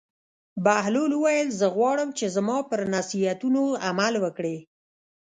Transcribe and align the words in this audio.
بهلول 0.65 1.11
وویل: 1.15 1.49
زه 1.59 1.67
غواړم 1.75 2.09
چې 2.17 2.25
زما 2.35 2.57
پر 2.69 2.79
نصیحتونو 2.95 3.61
عمل 3.87 4.13
وکړې. 4.23 4.57